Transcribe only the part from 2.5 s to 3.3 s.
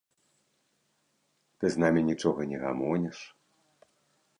не гамоніш.